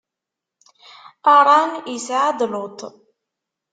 Aṛan 1.35 1.71
isɛa-d 1.95 2.39
Luṭ. 2.51 2.79